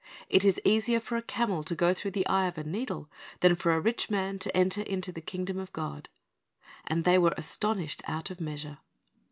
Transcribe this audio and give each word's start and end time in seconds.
It 0.29 0.43
is 0.43 0.59
easier 0.65 0.99
for 0.99 1.15
a 1.15 1.21
camel 1.21 1.61
to 1.61 1.75
go 1.75 1.93
through 1.93 2.09
the 2.09 2.25
eye 2.25 2.47
of 2.47 2.57
a 2.57 2.63
needle, 2.63 3.07
than 3.41 3.53
for 3.55 3.71
a 3.71 3.79
rich 3.79 4.09
man 4.09 4.39
to 4.39 4.57
enter 4.57 4.81
into 4.81 5.11
the 5.11 5.21
kingdom 5.21 5.59
of 5.59 5.71
God. 5.73 6.09
And 6.87 7.03
they 7.03 7.19
were 7.19 7.35
astonished 7.37 8.01
out 8.07 8.31
of 8.31 8.41
measure." 8.41 8.79